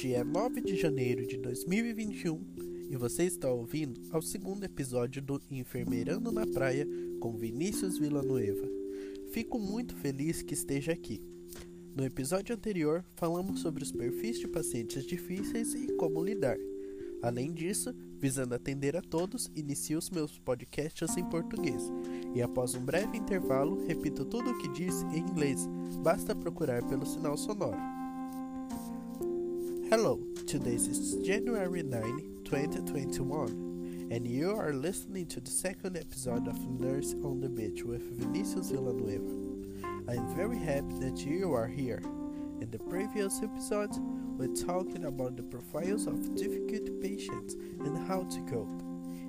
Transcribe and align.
Hoje 0.00 0.14
é 0.14 0.24
9 0.24 0.62
de 0.62 0.76
janeiro 0.76 1.26
de 1.26 1.36
2021 1.36 2.40
e 2.88 2.96
você 2.96 3.24
está 3.24 3.50
ouvindo 3.50 4.00
ao 4.10 4.22
segundo 4.22 4.64
episódio 4.64 5.20
do 5.20 5.38
Enfermeirando 5.50 6.32
na 6.32 6.46
Praia 6.46 6.88
com 7.20 7.36
Vinícius 7.36 7.98
Villanueva. 7.98 8.66
Fico 9.30 9.58
muito 9.58 9.94
feliz 9.94 10.40
que 10.40 10.54
esteja 10.54 10.92
aqui. 10.92 11.22
No 11.94 12.02
episódio 12.02 12.56
anterior, 12.56 13.04
falamos 13.14 13.60
sobre 13.60 13.82
os 13.82 13.92
perfis 13.92 14.38
de 14.38 14.48
pacientes 14.48 15.04
difíceis 15.04 15.74
e 15.74 15.94
como 15.96 16.24
lidar. 16.24 16.56
Além 17.20 17.52
disso, 17.52 17.94
visando 18.18 18.54
atender 18.54 18.96
a 18.96 19.02
todos, 19.02 19.50
inicio 19.54 19.98
os 19.98 20.08
meus 20.08 20.38
podcasts 20.38 21.14
em 21.18 21.28
português 21.28 21.92
e 22.34 22.40
após 22.40 22.74
um 22.74 22.82
breve 22.82 23.18
intervalo, 23.18 23.84
repito 23.86 24.24
tudo 24.24 24.50
o 24.50 24.58
que 24.60 24.68
disse 24.68 25.04
em 25.08 25.18
inglês. 25.18 25.68
Basta 26.02 26.34
procurar 26.34 26.82
pelo 26.88 27.04
sinal 27.04 27.36
sonoro. 27.36 27.89
Hello, 29.90 30.20
today 30.46 30.74
is 30.74 31.16
January 31.16 31.82
9, 31.82 32.44
2021, 32.44 34.08
and 34.12 34.24
you 34.24 34.52
are 34.52 34.72
listening 34.72 35.26
to 35.26 35.40
the 35.40 35.50
second 35.50 35.96
episode 35.96 36.46
of 36.46 36.56
Nurse 36.80 37.16
on 37.24 37.40
the 37.40 37.48
Beach 37.48 37.82
with 37.82 38.02
Vinicius 38.16 38.70
Villanueva. 38.70 39.34
I 40.08 40.14
am 40.14 40.32
very 40.36 40.60
happy 40.60 40.94
that 41.00 41.26
you 41.26 41.52
are 41.52 41.66
here. 41.66 42.00
In 42.60 42.68
the 42.70 42.78
previous 42.78 43.42
episode, 43.42 43.90
we're 44.38 44.54
talking 44.54 45.06
about 45.06 45.36
the 45.36 45.42
profiles 45.42 46.06
of 46.06 46.36
difficult 46.36 47.02
patients 47.02 47.54
and 47.54 48.06
how 48.06 48.22
to 48.22 48.40
cope. 48.42 48.82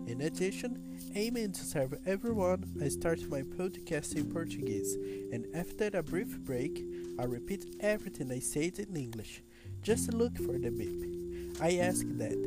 In 0.06 0.22
addition, 0.22 1.00
aiming 1.16 1.54
to 1.54 1.66
serve 1.66 1.96
everyone, 2.06 2.66
I 2.80 2.90
start 2.90 3.28
my 3.32 3.42
podcast 3.42 4.16
in 4.16 4.32
Portuguese, 4.32 4.94
and 5.34 5.48
after 5.56 5.90
a 5.92 6.04
brief 6.04 6.38
break, 6.42 6.86
I 7.18 7.24
repeat 7.24 7.78
everything 7.80 8.32
I 8.32 8.40
said 8.40 8.78
in 8.78 8.96
English. 8.96 9.42
Just 9.82 10.14
look 10.14 10.38
for 10.38 10.60
the 10.60 10.70
beep. 10.70 11.60
I 11.60 11.78
ask 11.78 12.06
that 12.18 12.38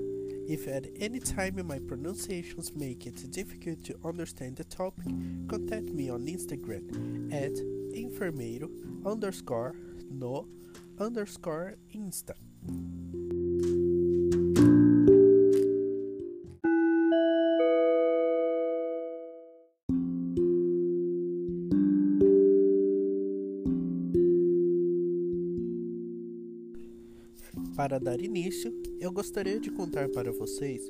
if 0.48 0.68
at 0.68 0.86
any 1.00 1.18
time 1.18 1.66
my 1.66 1.80
pronunciations 1.80 2.74
make 2.76 3.06
it 3.06 3.30
difficult 3.32 3.82
to 3.84 3.98
understand 4.04 4.56
the 4.56 4.64
topic, 4.64 5.06
contact 5.48 5.86
me 5.86 6.10
on 6.10 6.26
Instagram 6.26 7.32
at 7.32 7.54
enfermeiro 7.94 8.70
underscore 9.04 9.74
no 10.10 10.46
underscore 11.00 11.74
insta. 11.92 12.34
Para 27.94 28.02
dar 28.02 28.20
início, 28.20 28.74
eu 28.98 29.12
gostaria 29.12 29.60
de 29.60 29.70
contar 29.70 30.08
para 30.08 30.32
vocês 30.32 30.82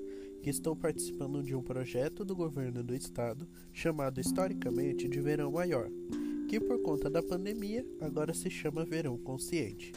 que 0.43 0.49
estou 0.49 0.75
participando 0.75 1.43
de 1.43 1.55
um 1.55 1.63
projeto 1.63 2.25
do 2.25 2.35
governo 2.35 2.83
do 2.83 2.95
estado 2.95 3.47
chamado 3.75 4.23
historicamente 4.23 5.07
de 5.07 5.21
Verão 5.21 5.53
Maior, 5.53 5.91
que 6.49 6.59
por 6.59 6.81
conta 6.81 7.11
da 7.11 7.23
pandemia 7.23 7.87
agora 8.01 8.33
se 8.33 8.49
chama 8.49 8.87
Verão 8.87 9.19
Consciente. 9.19 9.93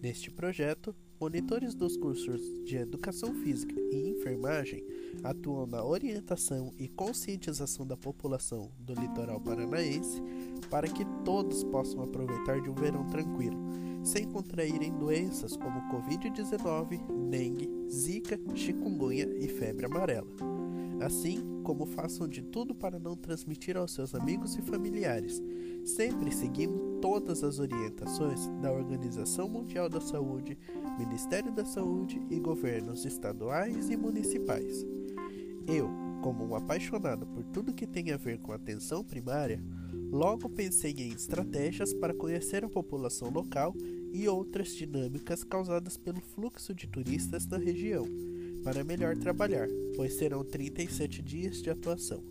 Neste 0.00 0.30
projeto, 0.30 0.94
monitores 1.20 1.74
dos 1.74 1.96
cursos 1.96 2.40
de 2.64 2.76
Educação 2.76 3.34
Física 3.34 3.74
e 3.90 4.10
Enfermagem 4.10 4.84
atuam 5.24 5.66
na 5.66 5.84
orientação 5.84 6.72
e 6.78 6.86
conscientização 6.86 7.84
da 7.84 7.96
população 7.96 8.70
do 8.78 8.94
litoral 8.94 9.40
paranaense 9.40 10.22
para 10.70 10.86
que 10.86 11.04
todos 11.24 11.64
possam 11.64 12.00
aproveitar 12.00 12.60
de 12.60 12.70
um 12.70 12.74
verão 12.76 13.04
tranquilo 13.08 13.58
sem 14.04 14.24
contraírem 14.28 14.92
doenças 14.92 15.56
como 15.56 15.80
Covid-19, 15.90 17.00
dengue, 17.30 17.68
zika, 17.90 18.38
chikungunya 18.54 19.26
e 19.40 19.48
febre 19.48 19.86
amarela. 19.86 20.28
Assim 21.00 21.42
como 21.64 21.86
façam 21.86 22.28
de 22.28 22.42
tudo 22.42 22.74
para 22.74 22.98
não 22.98 23.16
transmitir 23.16 23.76
aos 23.76 23.92
seus 23.92 24.14
amigos 24.14 24.54
e 24.56 24.62
familiares, 24.62 25.42
sempre 25.84 26.30
seguindo 26.30 27.00
todas 27.00 27.42
as 27.42 27.58
orientações 27.58 28.46
da 28.60 28.70
Organização 28.70 29.48
Mundial 29.48 29.88
da 29.88 30.00
Saúde, 30.00 30.58
Ministério 30.98 31.50
da 31.50 31.64
Saúde 31.64 32.20
e 32.30 32.38
governos 32.38 33.04
estaduais 33.04 33.90
e 33.90 33.96
municipais. 33.96 34.84
Eu, 35.66 35.90
como 36.22 36.44
um 36.44 36.54
apaixonado 36.54 37.26
por 37.26 37.42
tudo 37.44 37.74
que 37.74 37.86
tem 37.86 38.12
a 38.12 38.16
ver 38.16 38.38
com 38.38 38.52
atenção 38.52 39.02
primária, 39.02 39.62
Logo 40.14 40.48
pensei 40.48 40.92
em 40.92 41.08
estratégias 41.08 41.92
para 41.92 42.14
conhecer 42.14 42.64
a 42.64 42.68
população 42.68 43.30
local 43.30 43.74
e 44.12 44.28
outras 44.28 44.68
dinâmicas 44.68 45.42
causadas 45.42 45.96
pelo 45.96 46.20
fluxo 46.20 46.72
de 46.72 46.86
turistas 46.86 47.48
na 47.48 47.58
região, 47.58 48.06
para 48.62 48.84
melhor 48.84 49.16
trabalhar, 49.16 49.66
pois 49.96 50.14
serão 50.14 50.44
37 50.44 51.20
dias 51.20 51.60
de 51.60 51.68
atuação. 51.68 52.22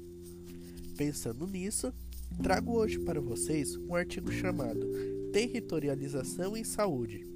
Pensando 0.96 1.46
nisso, 1.46 1.94
trago 2.42 2.72
hoje 2.72 3.00
para 3.00 3.20
vocês 3.20 3.76
um 3.76 3.94
artigo 3.94 4.32
chamado 4.32 4.80
Territorialização 5.34 6.56
em 6.56 6.64
Saúde 6.64 7.30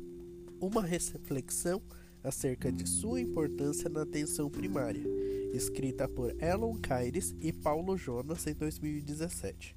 uma 0.62 0.82
reflexão 0.82 1.82
acerca 2.24 2.72
de 2.72 2.88
sua 2.88 3.20
importância 3.20 3.90
na 3.90 4.04
atenção 4.04 4.50
primária, 4.50 5.04
escrita 5.54 6.08
por 6.08 6.34
Elon 6.42 6.78
Caires 6.78 7.36
e 7.42 7.52
Paulo 7.52 7.98
Jonas 7.98 8.48
em 8.48 8.54
2017 8.54 9.77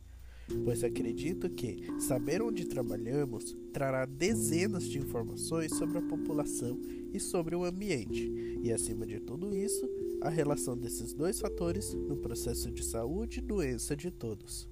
pois 0.65 0.85
acredito 0.85 1.49
que 1.51 1.79
saber 1.99 2.43
onde 2.43 2.67
trabalhamos 2.67 3.57
trará 3.73 4.05
dezenas 4.05 4.85
de 4.85 4.99
informações 4.99 5.75
sobre 5.77 5.99
a 5.99 6.03
população 6.03 6.81
e 7.13 7.19
sobre 7.19 7.55
o 7.55 7.65
ambiente, 7.65 8.59
e 8.63 8.73
acima 8.73 9.07
de 9.07 9.21
tudo 9.21 9.55
isso, 9.55 9.89
a 10.21 10.29
relação 10.29 10.77
desses 10.77 11.13
dois 11.13 11.41
fatores 11.41 11.95
no 11.95 12.17
processo 12.17 12.71
de 12.71 12.85
saúde 12.85 13.39
e 13.39 13.43
doença 13.43 13.97
de 13.97 14.11
todos. 14.11 14.69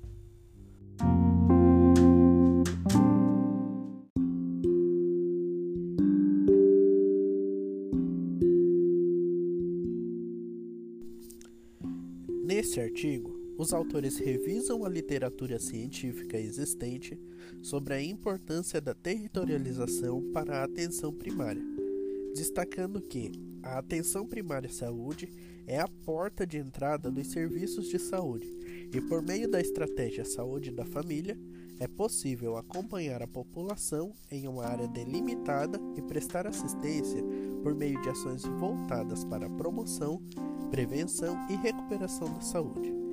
Nesse 12.45 12.81
artigo, 12.81 13.38
os 13.59 13.75
autores 13.75 14.19
revisam 14.19 14.85
a 14.85 14.89
literatura 14.89 15.59
científica 15.59 16.39
existente 16.39 17.19
sobre 17.61 17.93
a 17.93 18.01
importância 18.01 18.81
da 18.81 18.95
territorialização 18.95 20.31
para 20.33 20.59
a 20.61 20.65
atenção 20.65 21.13
primária, 21.13 21.61
destacando 22.37 23.01
que 23.01 23.33
a 23.61 23.79
atenção 23.79 24.25
primária 24.25 24.71
à 24.71 24.73
saúde 24.73 25.29
é 25.67 25.81
a 25.81 25.89
porta 25.89 26.47
de 26.47 26.57
entrada 26.57 27.11
dos 27.11 27.27
serviços 27.27 27.89
de 27.89 27.99
saúde 27.99 28.47
e, 28.95 29.01
por 29.01 29.21
meio 29.23 29.51
da 29.51 29.61
estratégia 29.61 30.25
Saúde 30.25 30.71
da 30.71 30.85
Família, 30.85 31.37
é 31.81 31.89
possível 31.89 32.57
acompanhar 32.57 33.23
a 33.23 33.27
população 33.27 34.13
em 34.31 34.47
uma 34.47 34.65
área 34.67 34.87
delimitada 34.87 35.81
e 35.97 36.03
prestar 36.03 36.47
assistência 36.47 37.23
por 37.63 37.75
meio 37.75 38.01
de 38.03 38.09
ações 38.09 38.45
voltadas 38.45 39.25
para 39.25 39.47
a 39.47 39.51
promoção, 39.51 40.23
prevenção 40.71 41.37
e 41.51 41.57
recuperação 41.57 42.33
da 42.33 42.41
saúde. 42.41 43.08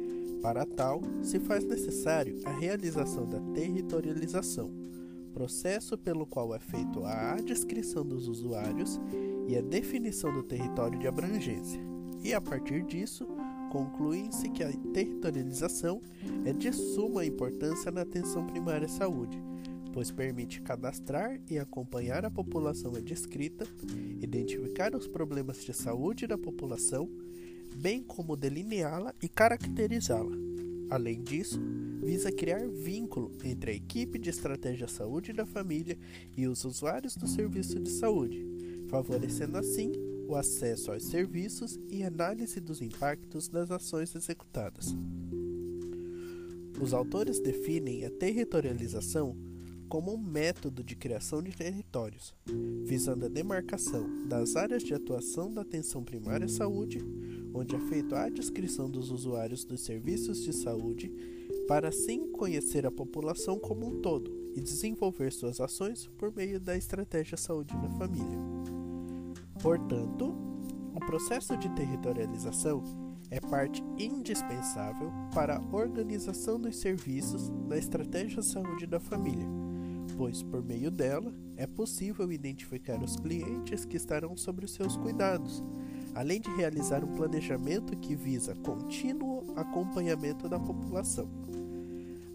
Para 0.46 0.64
tal, 0.64 1.02
se 1.24 1.40
faz 1.40 1.64
necessário 1.66 2.40
a 2.46 2.52
realização 2.52 3.28
da 3.28 3.40
territorialização, 3.56 4.72
processo 5.34 5.98
pelo 5.98 6.28
qual 6.28 6.54
é 6.54 6.60
feita 6.60 7.00
a 7.04 7.38
descrição 7.38 8.06
dos 8.06 8.28
usuários 8.28 9.02
e 9.48 9.58
a 9.58 9.62
definição 9.62 10.32
do 10.32 10.44
território 10.44 11.00
de 11.00 11.08
abrangência. 11.08 11.82
E 12.24 12.32
a 12.32 12.40
partir 12.40 12.84
disso, 12.84 13.28
conclui-se 13.72 14.48
que 14.50 14.64
a 14.64 14.72
territorialização 14.94 16.00
é 16.46 16.54
de 16.54 16.72
suma 16.72 17.26
importância 17.26 17.92
na 17.92 18.02
atenção 18.02 18.46
primária 18.46 18.86
à 18.86 18.90
saúde, 18.90 19.42
pois 19.92 20.12
permite 20.12 20.62
cadastrar 20.62 21.40
e 21.50 21.58
acompanhar 21.58 22.24
a 22.24 22.30
população 22.30 22.92
descrita, 23.02 23.66
identificar 24.22 24.94
os 24.94 25.08
problemas 25.08 25.66
de 25.66 25.74
saúde 25.74 26.28
da 26.28 26.38
população 26.38 27.10
bem 27.76 28.02
como 28.02 28.36
delineá-la 28.36 29.14
e 29.22 29.28
caracterizá-la. 29.28 30.36
Além 30.90 31.22
disso, 31.22 31.60
visa 32.02 32.32
criar 32.32 32.68
vínculo 32.68 33.32
entre 33.44 33.72
a 33.72 33.74
equipe 33.74 34.20
de 34.20 34.30
estratégia 34.30 34.88
saúde 34.88 35.34
da 35.34 35.46
família 35.46 35.98
e 36.38 36.48
os 36.48 36.64
usuários 36.64 37.16
do 37.16 37.28
serviço 37.28 37.80
de 37.80 37.90
saúde, 37.90 38.46
favorecendo 38.88 39.58
assim 39.58 39.92
o 40.28 40.36
acesso 40.36 40.92
aos 40.92 41.04
serviços 41.04 41.80
e 41.90 42.04
análise 42.04 42.60
dos 42.60 42.82
impactos 42.82 43.48
das 43.48 43.72
ações 43.72 44.16
executadas. 44.16 44.96
Os 46.80 46.94
autores 46.94 47.40
definem 47.40 48.06
a 48.06 48.10
territorialização 48.10 49.36
como 49.88 50.14
um 50.14 50.18
método 50.18 50.84
de 50.84 50.96
criação 50.96 51.42
de 51.42 51.52
territórios, 51.52 52.36
visando 52.84 53.26
a 53.26 53.30
demarcação 53.30 54.28
das 54.28 54.56
áreas 54.56 54.84
de 54.84 54.94
atuação 54.94 55.54
da 55.54 55.62
atenção 55.62 56.04
primária 56.04 56.46
à 56.46 56.50
saúde, 56.50 57.00
onde 57.56 57.74
é 57.74 57.80
feita 57.80 58.20
a 58.20 58.30
descrição 58.30 58.90
dos 58.90 59.10
usuários 59.12 59.64
dos 59.64 59.80
serviços 59.82 60.44
de 60.44 60.52
saúde, 60.52 61.10
para 61.68 61.88
assim 61.88 62.30
conhecer 62.32 62.86
a 62.86 62.92
população 62.92 63.58
como 63.58 63.88
um 63.88 64.02
todo 64.02 64.52
e 64.54 64.62
desenvolver 64.62 65.32
suas 65.32 65.62
ações 65.62 66.08
por 66.18 66.36
meio 66.36 66.60
da 66.60 66.76
estratégia 66.76 67.38
saúde 67.38 67.74
na 67.76 67.90
família. 67.92 68.38
Portanto, 69.62 70.36
o 70.94 71.00
processo 71.00 71.58
de 71.58 71.70
territorialização 71.70 72.84
é 73.32 73.40
parte 73.40 73.82
indispensável 73.98 75.12
para 75.34 75.58
a 75.58 75.76
organização 75.76 76.60
dos 76.60 76.76
serviços 76.76 77.50
na 77.68 77.78
estratégia 77.78 78.42
saúde 78.42 78.86
da 78.86 79.00
família, 79.00 79.48
pois 80.18 80.44
por 80.44 80.64
meio 80.64 80.92
dela 80.92 81.34
é 81.56 81.66
possível 81.66 82.32
identificar 82.32 83.02
os 83.02 83.16
clientes 83.16 83.86
que 83.86 83.98
estarão 83.98 84.36
sob 84.38 84.66
os 84.66 84.74
seus 84.74 84.96
cuidados, 84.98 85.64
além 86.16 86.40
de 86.40 86.50
realizar 86.50 87.04
um 87.04 87.14
planejamento 87.14 87.96
que 87.98 88.16
visa 88.16 88.56
contínuo 88.56 89.46
acompanhamento 89.56 90.48
da 90.48 90.58
população. 90.58 91.30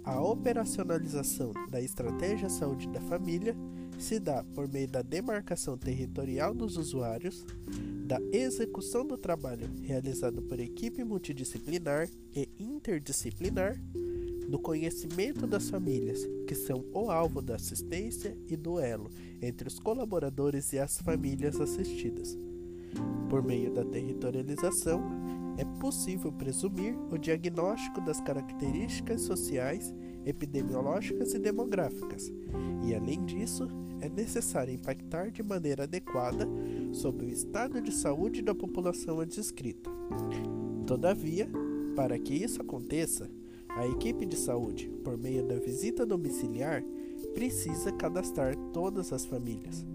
A 0.05 0.21
operacionalização 0.23 1.53
da 1.71 1.81
estratégia 1.81 2.51
saúde 2.51 2.89
da 2.89 3.01
família 3.01 3.57
se 3.99 4.19
dá 4.19 4.45
por 4.55 4.69
meio 4.69 4.89
da 4.89 5.03
demarcação 5.03 5.77
territorial 5.77 6.55
dos 6.55 6.77
usuários, 6.77 7.45
da 8.07 8.19
execução 8.33 9.07
do 9.07 9.17
trabalho 9.17 9.69
realizado 9.83 10.43
por 10.43 10.59
equipe 10.59 11.05
multidisciplinar 11.05 12.09
e 12.35 12.49
interdisciplinar, 12.59 13.81
do 14.49 14.59
conhecimento 14.59 15.47
das 15.47 15.71
famílias, 15.71 16.27
que 16.47 16.57
são 16.57 16.85
o 16.93 17.09
alvo 17.09 17.41
da 17.41 17.55
assistência 17.55 18.37
e 18.49 18.57
do 18.57 18.81
elo 18.81 19.09
entre 19.41 19.69
os 19.69 19.79
colaboradores 19.79 20.73
e 20.73 20.79
as 20.81 20.99
famílias 20.99 21.61
assistidas. 21.61 22.37
Por 23.29 23.43
meio 23.43 23.73
da 23.73 23.85
territorialização, 23.85 25.03
é 25.57 25.65
possível 25.81 26.33
presumir 26.33 26.97
o 27.11 27.19
diagnóstico 27.19 28.01
das 28.01 28.21
características 28.21 29.23
sociais, 29.23 29.95
epidemiológicas 30.25 31.35
e 31.35 31.39
demográficas, 31.39 32.33
e 32.83 32.95
além 32.95 33.25
disso, 33.25 33.69
é 34.01 34.09
necessário 34.09 34.73
impactar 34.73 35.31
de 35.31 35.43
maneira 35.43 35.85
adequada 35.85 36.49
sobre 36.93 37.27
o 37.27 37.29
estado 37.29 37.81
de 37.81 37.93
saúde 37.93 38.43
da 38.43 38.55
população 38.55 39.21
adscrita. 39.21 39.91
Todavia, 40.87 41.49
para 41.95 42.19
que 42.19 42.35
isso 42.35 42.61
aconteça, 42.63 43.31
a 43.69 43.87
equipe 43.87 44.27
de 44.27 44.37
saúde, 44.37 44.91
por 45.05 45.17
meio 45.17 45.47
da 45.47 45.57
visita 45.57 46.05
domiciliar, 46.05 46.83
precisa 47.35 47.93
cadastrar 47.93 48.57
todas 48.73 49.13
as 49.13 49.25
famílias, 49.25 49.87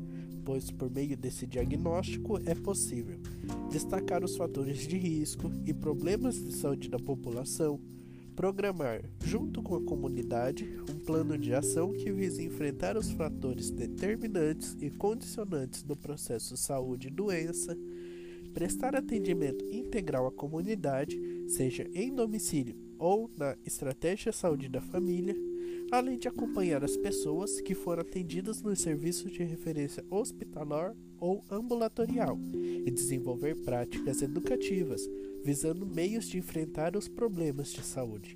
pois 0.46 0.70
por 0.70 0.92
meio 0.92 1.18
desse 1.18 1.48
diagnóstico 1.48 2.40
é 2.46 2.54
possível 2.54 3.18
destacar 3.72 4.24
os 4.24 4.38
fatores 4.38 4.88
de 4.88 4.98
risco 4.98 5.52
e 5.66 5.74
problemas 5.74 6.36
de 6.36 6.54
saúde 6.54 6.88
da 6.88 7.00
população, 7.00 7.80
programar, 8.36 9.02
junto 9.24 9.62
com 9.64 9.76
a 9.76 9.84
comunidade, 9.84 10.70
um 10.90 11.00
plano 11.00 11.38
de 11.38 11.54
ação 11.54 11.92
que 11.94 12.12
visa 12.12 12.44
enfrentar 12.44 12.96
os 12.96 13.10
fatores 13.12 13.72
determinantes 13.72 14.78
e 14.80 14.90
condicionantes 14.92 15.82
do 15.82 15.96
processo 15.96 16.56
saúde 16.56 17.08
e 17.08 17.12
doença, 17.12 17.76
prestar 18.54 18.96
atendimento 18.96 19.66
integral 19.66 20.28
à 20.28 20.32
comunidade, 20.32 21.20
seja 21.50 21.90
em 21.94 22.14
domicílio 22.14 22.76
ou 23.00 23.30
na 23.38 23.58
estratégia 23.66 24.32
saúde 24.32 24.70
da 24.70 24.82
família, 24.82 25.36
além 25.92 26.18
de 26.18 26.28
acompanhar 26.28 26.84
as 26.84 26.98
pessoas 26.98 27.62
que 27.62 27.76
foram 27.76 28.02
atendidas 28.02 28.62
nos 28.62 28.80
serviços 28.80 29.32
de 29.32 29.44
referência 29.44 30.04
hospitalar 30.10 30.96
ou 31.20 31.44
ambulatorial 31.50 32.38
e 32.54 32.92
desenvolver 32.92 33.56
práticas 33.56 34.22
educativas 34.22 35.08
visando 35.44 35.86
meios 35.86 36.28
de 36.28 36.40
enfrentar 36.40 36.96
os 36.96 37.08
problemas 37.08 37.72
de 37.72 37.84
saúde. 37.84 38.36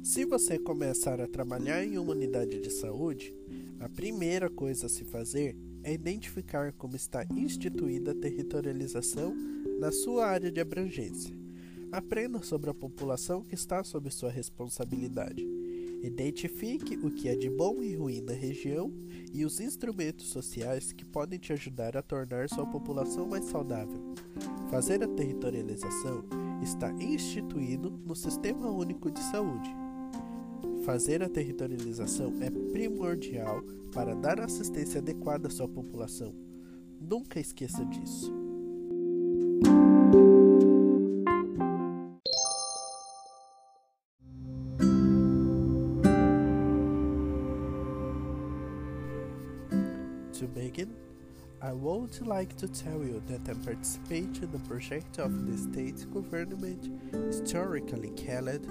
Se 0.00 0.24
você 0.24 0.58
começar 0.58 1.20
a 1.20 1.26
trabalhar 1.26 1.84
em 1.84 1.98
uma 1.98 2.12
unidade 2.12 2.60
de 2.60 2.70
saúde, 2.70 3.34
a 3.78 3.88
primeira 3.88 4.48
coisa 4.48 4.86
a 4.86 4.88
se 4.88 5.04
fazer 5.04 5.56
é 5.82 5.92
identificar 5.92 6.72
como 6.72 6.96
está 6.96 7.24
instituída 7.36 8.12
a 8.12 8.14
territorialização 8.14 9.34
na 9.78 9.92
sua 9.92 10.26
área 10.26 10.50
de 10.50 10.60
abrangência. 10.60 11.36
Aprenda 11.92 12.42
sobre 12.42 12.70
a 12.70 12.74
população 12.74 13.44
que 13.44 13.54
está 13.54 13.84
sob 13.84 14.10
sua 14.10 14.30
responsabilidade. 14.30 15.46
Identifique 16.02 16.96
o 16.96 17.10
que 17.10 17.28
é 17.28 17.36
de 17.36 17.48
bom 17.48 17.82
e 17.82 17.94
ruim 17.94 18.20
na 18.20 18.32
região 18.32 18.92
e 19.32 19.44
os 19.44 19.60
instrumentos 19.60 20.26
sociais 20.28 20.92
que 20.92 21.04
podem 21.04 21.38
te 21.38 21.52
ajudar 21.52 21.96
a 21.96 22.02
tornar 22.02 22.48
sua 22.48 22.66
população 22.66 23.26
mais 23.26 23.44
saudável. 23.44 24.14
Fazer 24.70 25.02
a 25.02 25.08
territorialização 25.08 26.24
está 26.62 26.90
instituído 26.92 27.90
no 27.90 28.16
Sistema 28.16 28.70
Único 28.70 29.10
de 29.10 29.20
Saúde. 29.20 29.85
Fazer 30.86 31.20
a 31.20 31.28
territorialização 31.28 32.32
é 32.40 32.48
primordial 32.48 33.60
para 33.92 34.14
dar 34.14 34.38
assistência 34.38 35.00
adequada 35.00 35.48
à 35.48 35.50
sua 35.50 35.66
população. 35.66 36.32
Nunca 37.00 37.40
esqueça 37.40 37.84
disso. 37.86 38.32
To 50.38 50.46
begin, 50.54 50.94
I 51.60 51.72
would 51.72 52.24
like 52.24 52.54
to 52.58 52.68
tell 52.68 53.02
you 53.02 53.20
that 53.22 53.50
I 53.50 53.54
participate 53.64 54.40
in 54.40 54.52
the 54.52 54.60
project 54.68 55.18
of 55.20 55.32
the 55.46 55.56
state 55.58 56.06
government 56.12 56.92
historically 57.28 58.10
called 58.10 58.64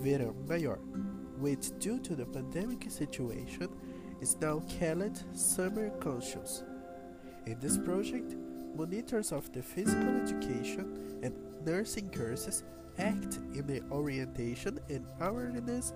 Verão 0.00 0.34
Maior 0.48 0.78
which, 1.40 1.78
due 1.78 1.98
to 2.00 2.14
the 2.14 2.26
pandemic 2.26 2.90
situation, 2.90 3.68
is 4.20 4.36
now 4.40 4.62
called 4.78 5.22
Summer 5.32 5.90
Conscious. 6.00 6.64
In 7.46 7.58
this 7.60 7.78
project, 7.78 8.34
monitors 8.76 9.32
of 9.32 9.52
the 9.52 9.62
physical 9.62 10.20
education 10.22 11.18
and 11.22 11.34
nursing 11.64 12.10
courses 12.10 12.64
act 12.98 13.38
in 13.54 13.66
the 13.66 13.82
orientation 13.90 14.78
and 14.90 15.06
awareness 15.20 15.92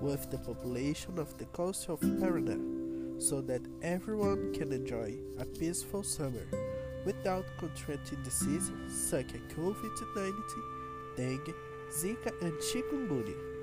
with 0.00 0.30
the 0.30 0.38
population 0.38 1.18
of 1.18 1.36
the 1.38 1.46
coast 1.46 1.88
of 1.88 2.00
Paraná, 2.00 2.58
so 3.20 3.40
that 3.40 3.62
everyone 3.82 4.52
can 4.52 4.72
enjoy 4.72 5.14
a 5.38 5.44
peaceful 5.44 6.02
summer 6.02 6.46
without 7.04 7.44
contracting 7.58 8.22
diseases 8.22 8.72
such 8.88 9.34
as 9.34 9.40
COVID-19, 9.56 11.16
dengue, 11.16 11.54
Zika, 11.90 12.32
and 12.40 12.52
chikungunya 12.54 13.53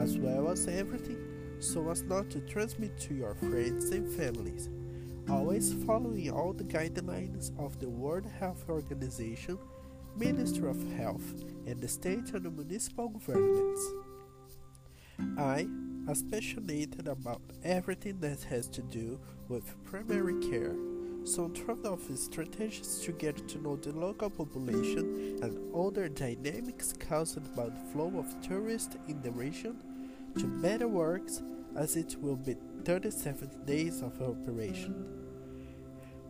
as 0.00 0.18
well 0.18 0.48
as 0.48 0.66
everything, 0.68 1.18
so 1.60 1.90
as 1.90 2.02
not 2.02 2.30
to 2.30 2.40
transmit 2.40 2.98
to 3.00 3.14
your 3.14 3.34
friends 3.34 3.90
and 3.90 4.10
families. 4.12 4.68
Always 5.30 5.72
following 5.84 6.30
all 6.30 6.52
the 6.52 6.64
guidelines 6.64 7.58
of 7.58 7.80
the 7.80 7.88
World 7.88 8.26
Health 8.38 8.64
Organization, 8.68 9.58
Ministry 10.16 10.68
of 10.68 10.92
Health, 10.94 11.44
and 11.66 11.80
the 11.80 11.88
state 11.88 12.32
and 12.34 12.44
the 12.44 12.50
municipal 12.50 13.08
governments. 13.08 13.82
I 15.38 15.60
am 15.60 16.28
passionate 16.30 17.06
about 17.08 17.40
everything 17.62 18.20
that 18.20 18.42
has 18.44 18.68
to 18.68 18.82
do 18.82 19.18
with 19.48 19.82
primary 19.84 20.40
care 20.50 20.74
some 21.24 21.54
sort 21.56 21.84
of 21.86 22.00
strategies 22.18 23.00
to 23.00 23.12
get 23.12 23.48
to 23.48 23.58
know 23.58 23.76
the 23.76 23.92
local 23.92 24.28
population 24.28 25.38
and 25.42 25.74
other 25.74 26.08
dynamics 26.08 26.92
caused 27.08 27.54
by 27.56 27.64
the 27.64 27.80
flow 27.92 28.12
of 28.18 28.40
tourists 28.46 28.96
in 29.08 29.20
the 29.22 29.30
region 29.30 29.82
to 30.38 30.46
better 30.46 30.86
works 30.86 31.42
as 31.76 31.96
it 31.96 32.16
will 32.20 32.36
be 32.36 32.56
37 32.84 33.64
days 33.64 34.02
of 34.02 34.20
operation. 34.20 35.06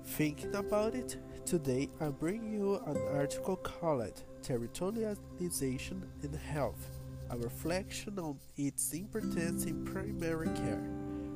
Thinking 0.04 0.54
about 0.54 0.94
it, 0.94 1.16
today 1.44 1.90
I 2.00 2.10
bring 2.10 2.52
you 2.52 2.76
an 2.86 2.98
article 3.12 3.56
called 3.56 4.22
Territorialization 4.42 6.02
in 6.22 6.32
Health, 6.34 6.90
a 7.30 7.36
reflection 7.36 8.18
on 8.20 8.38
its 8.56 8.92
importance 8.92 9.64
in 9.64 9.84
primary 9.84 10.48
care, 10.48 10.84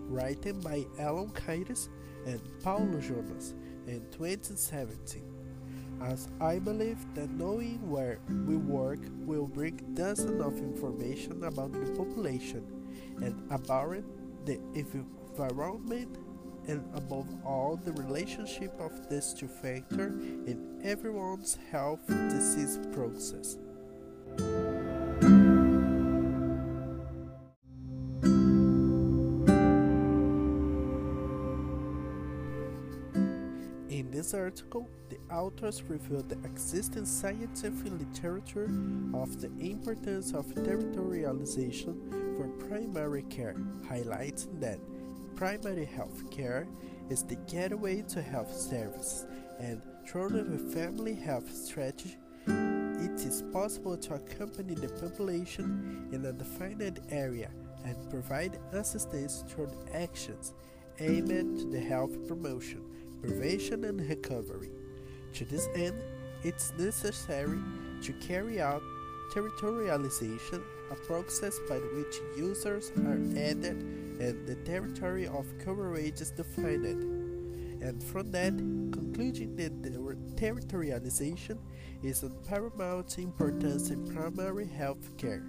written 0.09 0.61
by 0.61 0.85
Elon 0.99 1.31
Caires 1.31 1.89
and 2.27 2.41
Paulo 2.63 3.01
Jonas 3.01 3.55
in 3.87 4.05
2017, 4.11 5.23
as 6.03 6.29
I 6.41 6.59
believe 6.59 6.99
that 7.15 7.31
knowing 7.31 7.89
where 7.89 8.19
we 8.47 8.57
work 8.57 9.01
will 9.21 9.47
bring 9.47 9.77
dozens 9.95 10.41
of 10.41 10.59
information 10.59 11.45
about 11.45 11.73
the 11.73 11.91
population 11.93 12.65
and 13.23 13.51
about 13.51 14.05
the 14.45 14.61
environment 14.75 16.19
and 16.67 16.85
above 16.95 17.27
all 17.45 17.77
the 17.77 17.93
relationship 17.93 18.73
of 18.79 19.09
these 19.09 19.33
two 19.33 19.49
factors 19.49 20.13
in 20.47 20.81
everyone's 20.85 21.57
health 21.71 22.07
disease 22.07 22.79
process. 22.93 23.57
In 33.99 34.13
this 34.13 34.33
article, 34.33 34.89
the 35.09 35.19
authors 35.35 35.83
review 35.83 36.23
the 36.23 36.39
existing 36.45 37.05
scientific 37.05 37.91
literature 37.91 38.71
of 39.13 39.41
the 39.41 39.51
importance 39.59 40.33
of 40.35 40.47
territorialization 40.55 41.97
for 42.37 42.47
primary 42.69 43.23
care, 43.25 43.57
highlighting 43.91 44.61
that 44.61 44.79
primary 45.35 45.85
health 45.85 46.31
care 46.31 46.69
is 47.11 47.25
the 47.25 47.35
gateway 47.51 48.03
to 48.03 48.23
health 48.23 48.55
services, 48.57 49.27
and 49.59 49.83
through 50.07 50.29
the 50.29 50.59
family 50.73 51.17
health 51.17 51.53
strategy, 51.53 52.19
it 52.47 53.27
is 53.27 53.43
possible 53.53 53.97
to 53.97 54.15
accompany 54.15 54.75
the 54.75 54.91
population 54.91 56.09
in 56.13 56.25
a 56.27 56.33
defined 56.33 57.01
area 57.11 57.51
and 57.85 57.97
provide 58.11 58.61
assistance 58.71 59.43
through 59.49 59.73
actions 59.93 60.55
aimed 61.01 61.33
at 61.33 61.71
the 61.73 61.81
health 61.81 62.29
promotion, 62.29 62.85
prevention, 63.21 63.85
and 63.85 64.01
recovery. 64.09 64.71
To 65.35 65.45
this 65.45 65.69
end, 65.75 66.01
it's 66.45 66.73
necessary 66.79 67.59
to 68.03 68.13
carry 68.15 68.61
out 68.61 68.83
territorialization, 69.33 70.63
a 70.91 70.95
process 70.95 71.59
by 71.69 71.77
which 71.77 72.21
users 72.37 72.91
are 72.97 73.21
added 73.37 73.83
and 74.21 74.47
the 74.47 74.57
territory 74.65 75.27
of 75.27 75.47
coverage 75.65 76.21
is 76.21 76.31
defined. 76.31 76.85
And 77.81 78.03
from 78.03 78.33
that, 78.33 78.57
concluding 78.57 79.55
that 79.57 79.83
the 79.83 79.91
territorialization 80.35 81.59
is 82.03 82.23
of 82.23 82.45
paramount 82.45 83.19
importance 83.19 83.91
in 83.91 84.13
primary 84.13 84.67
health 84.67 85.17
care, 85.17 85.45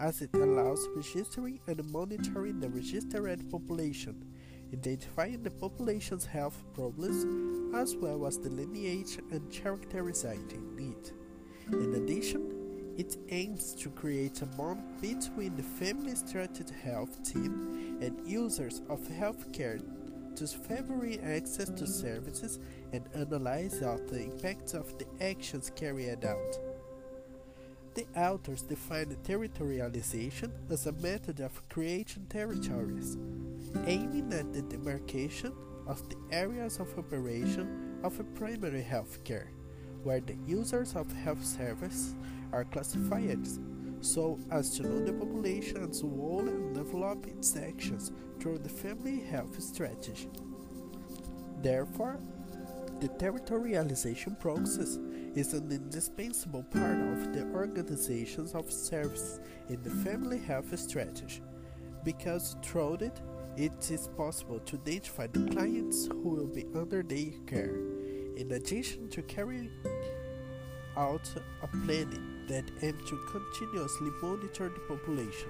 as 0.00 0.22
it 0.22 0.30
allows 0.34 0.88
registering 0.96 1.60
and 1.66 1.92
monitoring 1.92 2.58
the 2.58 2.68
registered 2.68 3.48
population, 3.50 4.24
identifying 4.72 5.42
the 5.42 5.50
population's 5.50 6.26
health 6.26 6.62
problems, 6.74 7.24
as 7.74 7.94
well 7.96 8.26
as 8.26 8.38
the 8.38 8.50
lineage 8.50 9.18
and 9.30 9.50
characterizing 9.50 10.48
it. 10.78 11.12
In 11.72 11.94
addition, 11.94 12.94
it 12.98 13.16
aims 13.30 13.74
to 13.76 13.88
create 13.90 14.42
a 14.42 14.46
bond 14.46 14.82
between 15.00 15.56
the 15.56 15.62
family 15.62 16.14
strategic 16.14 16.70
health 16.70 17.22
team 17.22 17.98
and 18.02 18.20
users 18.28 18.82
of 18.88 19.00
healthcare 19.00 19.80
to 20.36 20.46
favor 20.46 21.08
access 21.24 21.70
to 21.70 21.86
services 21.86 22.58
and 22.92 23.08
analyze 23.14 23.80
the 23.80 24.24
impacts 24.24 24.74
of 24.74 24.98
the 24.98 25.06
actions 25.20 25.70
carried 25.74 26.24
out. 26.24 26.58
The 27.94 28.06
authors 28.16 28.62
define 28.62 29.14
territorialization 29.22 30.50
as 30.70 30.86
a 30.86 30.92
method 30.92 31.40
of 31.40 31.68
creating 31.68 32.26
territories, 32.30 33.18
aiming 33.86 34.32
at 34.32 34.52
the 34.52 34.62
demarcation 34.62 35.52
of 35.86 36.08
the 36.08 36.16
areas 36.30 36.78
of 36.78 36.96
operation 36.98 37.98
of 38.02 38.18
a 38.20 38.24
primary 38.24 38.82
health 38.82 39.22
care, 39.24 39.52
where 40.02 40.20
the 40.20 40.36
users 40.46 40.94
of 40.94 41.10
health 41.12 41.44
service 41.44 42.14
are 42.52 42.64
classified 42.64 43.46
so 44.00 44.38
as 44.50 44.76
to 44.76 44.82
know 44.82 45.04
the 45.04 45.12
population's 45.12 46.02
role 46.02 46.40
and 46.40 46.74
develop 46.74 47.26
its 47.26 47.56
actions 47.56 48.10
through 48.40 48.58
the 48.58 48.68
family 48.68 49.20
health 49.20 49.60
strategy. 49.60 50.28
Therefore, 51.62 52.18
the 53.00 53.08
territorialization 53.08 54.38
process 54.38 54.98
is 55.34 55.54
an 55.54 55.70
indispensable 55.70 56.64
part 56.64 56.98
of 56.98 57.32
the 57.32 57.44
organizations 57.54 58.54
of 58.54 58.70
service 58.70 59.40
in 59.68 59.82
the 59.82 59.90
family 59.90 60.38
health 60.38 60.76
strategy 60.78 61.42
because 62.04 62.56
through 62.62 62.94
it, 62.94 63.20
it 63.56 63.90
is 63.90 64.08
possible 64.16 64.58
to 64.60 64.76
identify 64.76 65.26
the 65.26 65.46
clients 65.50 66.06
who 66.06 66.30
will 66.30 66.46
be 66.46 66.66
under 66.74 67.02
their 67.02 67.32
care, 67.46 67.76
in 68.36 68.52
addition 68.52 69.08
to 69.10 69.22
carrying 69.22 69.70
out 70.96 71.28
a 71.62 71.66
planning 71.84 72.44
that 72.48 72.64
aims 72.82 73.08
to 73.08 73.18
continuously 73.30 74.10
monitor 74.22 74.70
the 74.70 74.80
population. 74.94 75.48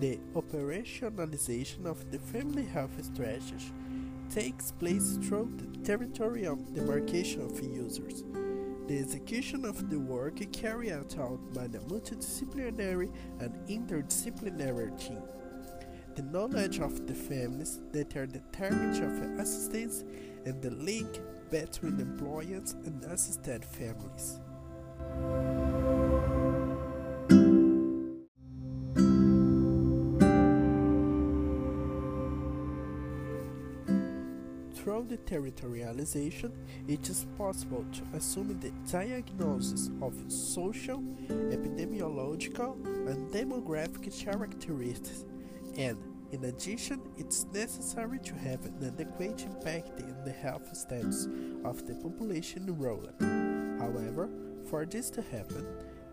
The 0.00 0.20
operationalization 0.34 1.86
of 1.86 2.10
the 2.12 2.18
family 2.20 2.64
health 2.64 3.04
strategy 3.04 3.72
takes 4.30 4.72
place 4.72 5.18
through 5.22 5.52
the 5.56 5.78
territorial 5.84 6.56
demarcation 6.56 7.42
of 7.42 7.60
users. 7.60 8.24
The 8.86 8.98
execution 8.98 9.64
of 9.64 9.90
the 9.90 9.98
work 9.98 10.40
carried 10.52 10.92
out 10.92 11.14
by 11.52 11.66
the 11.66 11.78
multidisciplinary 11.80 13.12
and 13.40 13.52
interdisciplinary 13.68 14.98
team. 14.98 15.22
The 16.16 16.22
knowledge 16.22 16.80
of 16.80 17.06
the 17.06 17.14
families 17.14 17.80
that 17.92 18.16
are 18.16 18.26
the 18.26 18.40
target 18.50 19.02
of 19.02 19.22
assistance 19.38 20.04
and 20.44 20.60
the 20.62 20.70
link 20.70 21.20
between 21.50 22.00
employees 22.00 22.74
and 22.84 23.04
assisted 23.04 23.64
families. 23.64 24.40
Territorialization, 35.26 36.52
it 36.86 37.08
is 37.08 37.26
possible 37.36 37.84
to 37.92 38.16
assume 38.16 38.58
the 38.60 38.72
diagnosis 38.90 39.90
of 40.02 40.14
social, 40.30 41.02
epidemiological, 41.28 42.74
and 43.08 43.30
demographic 43.32 44.12
characteristics, 44.24 45.24
and 45.76 45.98
in 46.30 46.44
addition, 46.44 47.00
it's 47.16 47.46
necessary 47.54 48.18
to 48.18 48.34
have 48.34 48.62
an 48.66 48.94
adequate 48.98 49.44
impact 49.44 49.98
in 50.00 50.14
the 50.24 50.30
health 50.30 50.76
status 50.76 51.26
of 51.64 51.86
the 51.86 51.94
population 51.94 52.68
enrolled. 52.68 53.14
However, 53.80 54.28
for 54.68 54.84
this 54.84 55.08
to 55.10 55.22
happen, 55.22 55.66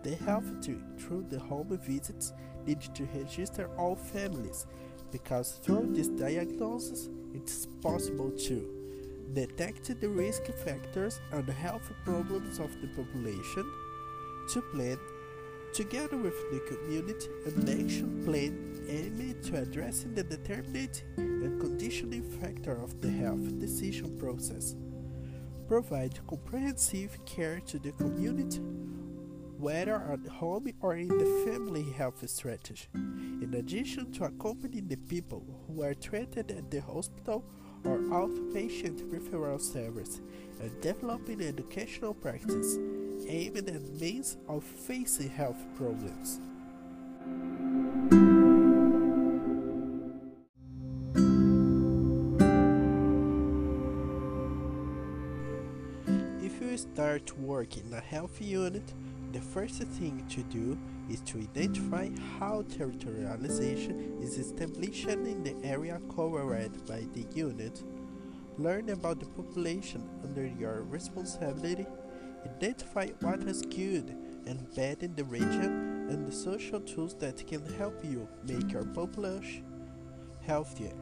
the 0.04 0.16
health 0.16 0.62
team, 0.62 0.86
through 0.98 1.26
the 1.30 1.40
home 1.40 1.78
visits, 1.82 2.32
need 2.66 2.80
to 2.80 3.04
register 3.14 3.70
all 3.78 3.96
families 3.96 4.66
because 5.12 5.60
through 5.64 5.94
this 5.94 6.08
diagnosis, 6.08 7.10
it 7.34 7.50
is 7.50 7.68
possible 7.82 8.32
to 8.32 8.85
detect 9.34 10.00
the 10.00 10.10
risk 10.10 10.44
factors 10.64 11.20
and 11.32 11.48
health 11.50 11.92
problems 12.04 12.60
of 12.60 12.70
the 12.82 12.88
population, 12.88 13.66
to 14.54 14.62
plan, 14.62 14.98
together 15.74 16.18
with 16.18 16.36
the 16.52 16.60
community, 16.62 17.28
an 17.46 17.82
action 17.82 18.24
plan 18.24 18.76
aimed 18.88 19.44
to 19.44 19.58
addressing 19.58 20.14
the 20.14 20.24
determinant 20.24 21.04
and 21.18 21.60
conditioning 21.60 22.24
factor 22.40 22.82
of 22.82 23.02
the 23.02 23.10
health 23.10 23.60
decision 23.60 24.18
process, 24.18 24.76
provide 25.68 26.20
comprehensive 26.28 27.18
care 27.26 27.60
to 27.62 27.80
the 27.80 27.92
community, 27.94 28.60
whether 29.58 29.96
at 29.96 30.28
home 30.28 30.72
or 30.82 30.96
in 30.96 31.08
the 31.08 31.52
family 31.52 31.84
health 31.94 32.28
strategy. 32.30 32.88
In 32.94 33.56
addition 33.58 34.12
to 34.14 34.26
accompanying 34.26 34.88
the 34.88 34.98
people 34.98 35.44
who 35.68 35.82
are 35.82 35.94
treated 35.94 36.52
at 36.52 36.70
the 36.70 36.82
hospital 36.82 37.44
or 37.86 38.00
outpatient 38.10 39.02
referral 39.12 39.62
service 39.62 40.22
and 40.60 40.82
developing 40.82 41.42
educational 41.42 42.14
practice 42.14 42.78
aimed 43.28 43.58
at 43.70 43.84
means 44.00 44.38
of 44.48 44.64
facing 44.64 45.30
health 45.30 45.64
problems. 45.76 46.40
If 56.44 56.62
you 56.62 56.78
start 56.78 57.38
working 57.40 57.84
in 57.88 57.94
a 57.94 58.02
health 58.02 58.42
unit, 58.42 58.94
the 59.36 59.42
first 59.42 59.84
thing 59.84 60.26
to 60.30 60.42
do 60.44 60.78
is 61.10 61.20
to 61.20 61.38
identify 61.38 62.08
how 62.40 62.62
territorialization 62.70 64.24
is 64.24 64.38
established 64.38 65.10
in 65.10 65.44
the 65.44 65.54
area 65.62 66.00
covered 66.16 66.72
by 66.88 67.04
the 67.14 67.26
unit, 67.36 67.84
learn 68.58 68.92
about 68.92 69.20
the 69.20 69.26
population 69.26 70.02
under 70.24 70.48
your 70.48 70.84
responsibility, 70.84 71.86
identify 72.46 73.08
what 73.20 73.44
is 73.44 73.64
good 73.64 74.16
and 74.46 74.74
bad 74.74 75.04
in 75.04 75.14
the 75.16 75.26
region, 75.26 76.08
and 76.10 76.26
the 76.26 76.32
social 76.32 76.80
tools 76.80 77.14
that 77.16 77.46
can 77.46 77.62
help 77.74 78.06
you 78.06 78.30
make 78.48 78.72
your 78.72 78.86
population 78.86 79.66
healthier. 80.48 80.96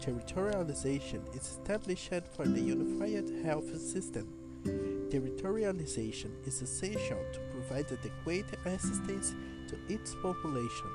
Territorialization 0.00 1.34
is 1.34 1.44
established 1.48 2.12
for 2.36 2.46
the 2.46 2.60
unified 2.60 3.30
health 3.42 3.74
system. 3.80 4.28
Territorialization 5.08 6.46
is 6.46 6.60
essential 6.60 7.18
to 7.32 7.40
provide 7.70 7.92
adequate 7.92 8.46
assistance 8.66 9.34
to 9.68 9.76
its 9.88 10.14
population. 10.16 10.90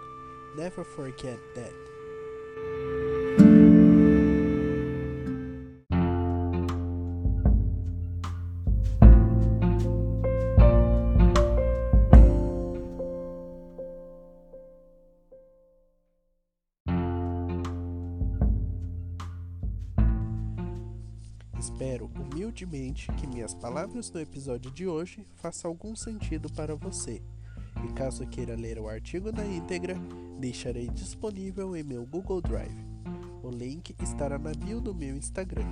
Never 0.58 0.84
forget 0.84 1.38
that. 1.56 1.95
Espero 21.66 22.12
humildemente 22.16 23.12
que 23.14 23.26
minhas 23.26 23.56
palavras 23.56 24.12
no 24.12 24.20
episódio 24.20 24.70
de 24.70 24.86
hoje 24.86 25.26
façam 25.34 25.72
algum 25.72 25.96
sentido 25.96 26.48
para 26.54 26.76
você. 26.76 27.24
E 27.84 27.92
caso 27.94 28.26
queira 28.28 28.56
ler 28.56 28.78
o 28.78 28.88
artigo 28.88 29.32
na 29.32 29.44
íntegra, 29.44 29.96
deixarei 30.40 30.88
disponível 30.88 31.76
em 31.76 31.82
meu 31.82 32.06
Google 32.06 32.40
Drive. 32.40 32.86
O 33.42 33.50
link 33.50 33.96
estará 34.00 34.38
na 34.38 34.52
bio 34.52 34.80
do 34.80 34.94
meu 34.94 35.18
Instagram. 35.18 35.66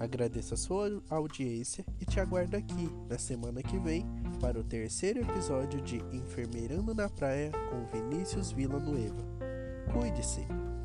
Agradeço 0.00 0.54
a 0.54 0.56
sua 0.56 1.00
audiência 1.08 1.86
e 2.00 2.04
te 2.04 2.18
aguardo 2.18 2.56
aqui 2.56 2.90
na 3.08 3.16
semana 3.16 3.62
que 3.62 3.78
vem 3.78 4.04
para 4.40 4.58
o 4.58 4.64
terceiro 4.64 5.20
episódio 5.20 5.80
de 5.82 5.98
Enfermeirando 6.12 6.92
na 6.92 7.08
Praia 7.08 7.52
com 7.70 7.86
Vinícius 7.96 8.50
Villanueva. 8.50 9.24
Cuide-se! 9.92 10.75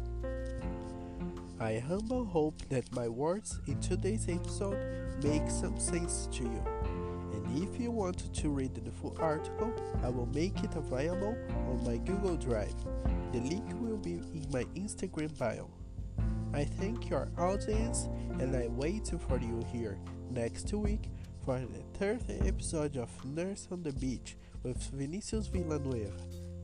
I 1.61 1.77
humble 1.77 2.25
hope 2.25 2.59
that 2.69 2.91
my 2.91 3.07
words 3.07 3.59
in 3.67 3.79
today's 3.79 4.27
episode 4.27 4.79
make 5.21 5.47
some 5.47 5.79
sense 5.79 6.27
to 6.31 6.41
you. 6.41 6.63
And 7.33 7.63
if 7.63 7.79
you 7.79 7.91
want 7.91 8.33
to 8.33 8.49
read 8.49 8.73
the 8.73 8.89
full 8.89 9.15
article, 9.19 9.71
I 10.01 10.09
will 10.09 10.25
make 10.33 10.63
it 10.63 10.75
available 10.75 11.37
on 11.69 11.83
my 11.85 11.97
Google 11.97 12.35
Drive. 12.35 12.73
The 13.31 13.41
link 13.41 13.63
will 13.79 13.97
be 13.97 14.13
in 14.13 14.47
my 14.51 14.63
Instagram 14.73 15.37
bio. 15.37 15.69
I 16.51 16.63
thank 16.63 17.11
your 17.11 17.29
audience 17.37 18.09
and 18.39 18.55
I 18.55 18.67
wait 18.69 19.11
for 19.27 19.39
you 19.39 19.63
here 19.71 19.99
next 20.31 20.73
week 20.73 21.11
for 21.45 21.59
the 21.59 21.83
third 21.99 22.23
episode 22.43 22.97
of 22.97 23.09
Nurse 23.23 23.67
on 23.71 23.83
the 23.83 23.93
Beach 23.93 24.35
with 24.63 24.81
Vinicius 24.91 25.45
Villanueva. 25.45 26.11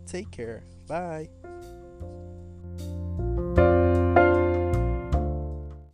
Take 0.08 0.32
care. 0.32 0.64
Bye. 0.88 1.30